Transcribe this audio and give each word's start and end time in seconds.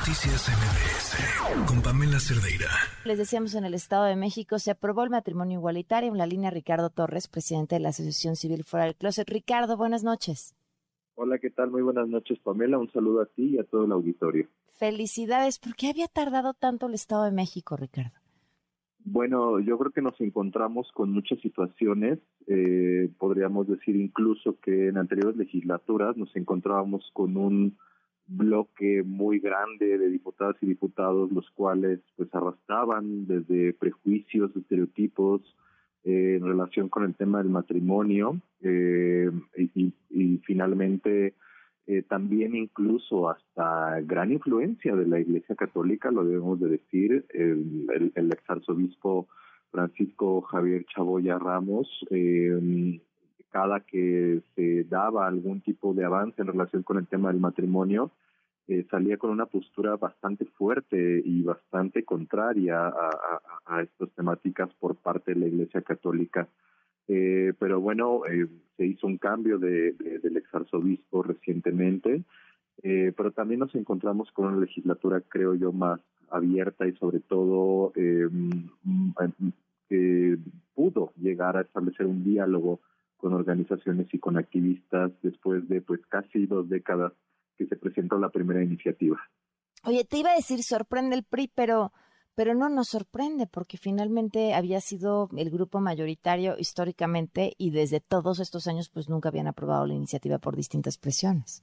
Noticias 0.00 0.48
MBS 0.48 1.68
con 1.68 1.82
Pamela 1.82 2.18
Cerdeira. 2.18 2.70
Les 3.04 3.18
decíamos 3.18 3.54
en 3.54 3.66
el 3.66 3.74
Estado 3.74 4.06
de 4.06 4.16
México 4.16 4.58
se 4.58 4.70
aprobó 4.70 5.04
el 5.04 5.10
matrimonio 5.10 5.58
igualitario 5.58 6.10
en 6.10 6.16
la 6.16 6.26
línea 6.26 6.48
Ricardo 6.48 6.88
Torres, 6.88 7.28
presidente 7.28 7.74
de 7.74 7.80
la 7.80 7.90
Asociación 7.90 8.34
Civil 8.34 8.64
Fuera 8.64 8.86
del 8.86 8.96
Closet. 8.96 9.28
Ricardo, 9.28 9.76
buenas 9.76 10.02
noches. 10.02 10.56
Hola, 11.16 11.38
¿qué 11.38 11.50
tal? 11.50 11.70
Muy 11.70 11.82
buenas 11.82 12.08
noches, 12.08 12.38
Pamela. 12.38 12.78
Un 12.78 12.90
saludo 12.92 13.20
a 13.20 13.26
ti 13.26 13.56
y 13.56 13.58
a 13.58 13.64
todo 13.64 13.84
el 13.84 13.92
auditorio. 13.92 14.48
Felicidades. 14.78 15.58
¿Por 15.58 15.76
qué 15.76 15.90
había 15.90 16.08
tardado 16.08 16.54
tanto 16.54 16.86
el 16.86 16.94
Estado 16.94 17.24
de 17.24 17.32
México, 17.32 17.76
Ricardo? 17.76 18.16
Bueno, 19.04 19.60
yo 19.60 19.76
creo 19.76 19.92
que 19.92 20.00
nos 20.00 20.18
encontramos 20.22 20.90
con 20.94 21.12
muchas 21.12 21.38
situaciones. 21.40 22.20
Eh, 22.46 23.10
podríamos 23.18 23.68
decir 23.68 23.96
incluso 23.96 24.58
que 24.60 24.88
en 24.88 24.96
anteriores 24.96 25.36
legislaturas 25.36 26.16
nos 26.16 26.34
encontrábamos 26.36 27.10
con 27.12 27.36
un 27.36 27.76
bloque 28.30 29.02
muy 29.02 29.40
grande 29.40 29.98
de 29.98 30.08
diputadas 30.08 30.56
y 30.60 30.66
diputados, 30.66 31.32
los 31.32 31.50
cuales 31.50 32.00
pues 32.16 32.32
arrastraban 32.34 33.26
desde 33.26 33.72
prejuicios, 33.74 34.54
estereotipos 34.56 35.42
eh, 36.04 36.36
en 36.38 36.46
relación 36.46 36.88
con 36.88 37.04
el 37.04 37.14
tema 37.14 37.38
del 37.38 37.50
matrimonio 37.50 38.40
eh, 38.62 39.30
y, 39.56 39.92
finalmente 40.44 41.34
eh, 41.86 42.02
también 42.02 42.54
incluso 42.54 43.28
hasta 43.28 44.00
gran 44.02 44.32
influencia 44.32 44.94
de 44.94 45.06
la 45.06 45.18
Iglesia 45.18 45.56
Católica, 45.56 46.10
lo 46.10 46.24
debemos 46.24 46.60
de 46.60 46.68
decir, 46.68 47.26
el, 47.34 47.86
el, 47.92 48.12
el 48.14 48.32
exarzobispo 48.32 49.28
Francisco 49.70 50.40
Javier 50.42 50.84
Chaboya 50.86 51.38
Ramos 51.38 51.88
eh, 52.10 53.00
cada 53.50 53.80
que 53.80 54.40
se 54.54 54.84
daba 54.84 55.26
algún 55.26 55.60
tipo 55.60 55.92
de 55.92 56.04
avance 56.04 56.40
en 56.40 56.48
relación 56.48 56.82
con 56.82 56.98
el 56.98 57.06
tema 57.06 57.28
del 57.30 57.40
matrimonio, 57.40 58.10
eh, 58.68 58.86
salía 58.88 59.16
con 59.16 59.30
una 59.30 59.46
postura 59.46 59.96
bastante 59.96 60.44
fuerte 60.44 61.20
y 61.24 61.42
bastante 61.42 62.04
contraria 62.04 62.86
a, 63.66 63.82
estas 63.82 64.10
temáticas 64.10 64.72
por 64.74 64.94
parte 64.94 65.34
de 65.34 65.40
la 65.40 65.46
Iglesia 65.48 65.82
Católica. 65.82 66.46
Eh, 67.08 67.52
pero 67.58 67.80
bueno, 67.80 68.22
eh, 68.26 68.46
se 68.76 68.86
hizo 68.86 69.08
un 69.08 69.18
cambio 69.18 69.58
de, 69.58 69.92
del 69.92 70.36
exarzobispo 70.36 71.24
recientemente, 71.24 72.22
pero 72.80 73.32
también 73.32 73.60
nos 73.60 73.74
encontramos 73.74 74.30
con 74.30 74.46
una 74.46 74.60
legislatura, 74.60 75.20
creo 75.20 75.54
yo, 75.54 75.72
más 75.72 76.00
abierta 76.30 76.86
y 76.86 76.92
sobre 76.92 77.20
todo 77.20 77.92
que 79.88 80.38
pudo 80.74 81.12
llegar 81.16 81.56
a 81.56 81.62
establecer 81.62 82.06
un 82.06 82.24
diálogo 82.24 82.80
con 83.20 83.34
organizaciones 83.34 84.12
y 84.12 84.18
con 84.18 84.36
activistas 84.38 85.12
después 85.22 85.68
de 85.68 85.80
pues 85.80 86.00
casi 86.08 86.46
dos 86.46 86.68
décadas 86.68 87.12
que 87.56 87.66
se 87.66 87.76
presentó 87.76 88.18
la 88.18 88.30
primera 88.30 88.62
iniciativa. 88.62 89.20
Oye, 89.84 90.04
te 90.04 90.18
iba 90.18 90.30
a 90.30 90.36
decir 90.36 90.62
sorprende 90.62 91.16
el 91.16 91.24
PRI, 91.24 91.50
pero 91.54 91.92
pero 92.34 92.54
no 92.54 92.70
nos 92.70 92.88
sorprende 92.88 93.46
porque 93.46 93.76
finalmente 93.76 94.54
había 94.54 94.80
sido 94.80 95.28
el 95.36 95.50
grupo 95.50 95.80
mayoritario 95.80 96.54
históricamente 96.58 97.52
y 97.58 97.70
desde 97.70 98.00
todos 98.00 98.40
estos 98.40 98.66
años 98.66 98.88
pues 98.88 99.10
nunca 99.10 99.28
habían 99.28 99.46
aprobado 99.46 99.86
la 99.86 99.94
iniciativa 99.94 100.38
por 100.38 100.56
distintas 100.56 100.96
presiones. 100.96 101.62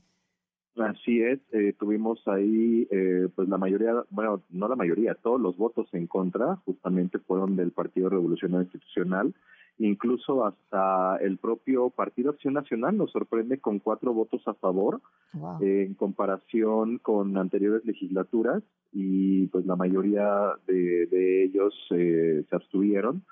Así 0.76 1.24
es, 1.24 1.40
eh, 1.54 1.74
tuvimos 1.80 2.22
ahí 2.28 2.88
eh, 2.92 3.28
pues 3.36 3.50
la 3.50 3.58
mayoría, 3.58 4.04
bueno, 4.12 4.44
no 4.52 4.68
la 4.68 4.76
mayoría, 4.76 5.16
todos 5.16 5.42
los 5.42 5.58
votos 5.58 5.88
en 5.94 6.06
contra 6.06 6.58
justamente 6.58 7.18
fueron 7.18 7.56
del 7.56 7.72
Partido 7.72 8.10
Revolucionario 8.10 8.66
Institucional 8.66 9.34
incluso 9.80 10.46
hasta 10.46 11.18
el 11.18 11.38
propio 11.38 11.90
Partido 11.90 12.32
Acción 12.32 12.54
Nacional 12.56 12.98
nos 12.98 13.12
sorprende 13.12 13.60
con 13.60 13.80
cuatro 13.80 14.14
votos 14.14 14.42
a 14.48 14.54
favor 14.56 15.02
eh, 15.62 15.86
en 15.88 15.94
comparación 15.94 16.98
con 17.00 17.38
anteriores 17.38 17.86
legislaturas 17.86 18.64
y 18.92 19.48
pues 19.48 19.66
la 19.66 19.76
mayoría 19.76 20.54
de, 20.66 21.44
ellos 21.44 21.74
eh, 21.92 22.44
se 22.50 22.56
abstuvieron. 22.56 23.24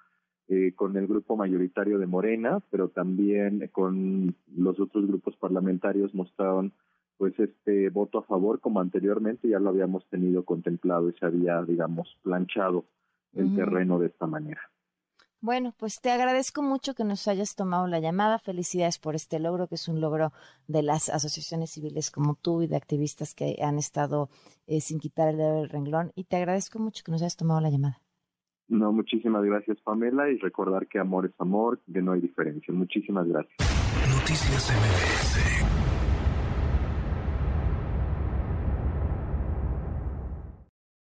Eh, 0.47 0.73
con 0.75 0.95
el 0.95 1.07
grupo 1.07 1.35
mayoritario 1.35 1.97
de 1.97 2.05
Morena, 2.05 2.59
pero 2.69 2.89
también 2.89 3.67
con 3.71 4.35
los 4.55 4.79
otros 4.79 5.07
grupos 5.07 5.35
parlamentarios 5.37 6.13
mostraron 6.13 6.71
pues 7.17 7.33
este 7.39 7.89
voto 7.89 8.19
a 8.19 8.23
favor 8.25 8.59
como 8.59 8.79
anteriormente 8.79 9.47
ya 9.47 9.57
lo 9.57 9.69
habíamos 9.69 10.05
tenido 10.09 10.45
contemplado 10.45 11.09
y 11.09 11.13
se 11.13 11.25
había 11.25 11.63
digamos 11.63 12.15
planchado 12.21 12.85
el 13.33 13.55
terreno 13.55 13.97
de 13.97 14.05
esta 14.05 14.27
manera. 14.27 14.61
Bueno, 15.45 15.75
pues 15.77 16.01
te 16.01 16.09
agradezco 16.09 16.63
mucho 16.63 16.95
que 16.95 17.03
nos 17.03 17.27
hayas 17.27 17.55
tomado 17.55 17.85
la 17.85 17.99
llamada. 17.99 18.39
Felicidades 18.39 18.97
por 18.97 19.13
este 19.13 19.39
logro, 19.39 19.67
que 19.67 19.75
es 19.75 19.87
un 19.87 20.01
logro 20.01 20.31
de 20.67 20.81
las 20.81 21.07
asociaciones 21.09 21.69
civiles 21.69 22.09
como 22.09 22.33
tú 22.33 22.63
y 22.63 22.67
de 22.67 22.75
activistas 22.75 23.35
que 23.35 23.57
han 23.61 23.77
estado 23.77 24.29
eh, 24.65 24.81
sin 24.81 24.97
quitar 24.97 25.29
el 25.29 25.37
dedo 25.37 25.57
del 25.57 25.69
renglón. 25.69 26.11
Y 26.15 26.23
te 26.23 26.37
agradezco 26.37 26.79
mucho 26.79 27.03
que 27.05 27.11
nos 27.11 27.21
hayas 27.21 27.37
tomado 27.37 27.61
la 27.61 27.69
llamada. 27.69 28.01
No, 28.69 28.91
muchísimas 28.91 29.43
gracias, 29.43 29.77
Pamela, 29.83 30.31
y 30.31 30.39
recordar 30.39 30.87
que 30.87 30.97
amor 30.97 31.27
es 31.27 31.39
amor, 31.39 31.79
que 31.93 32.01
no 32.01 32.13
hay 32.13 32.21
diferencia. 32.21 32.73
Muchísimas 32.73 33.27
gracias. 33.27 33.55
Noticias 34.09 34.73
MBS 34.73 35.94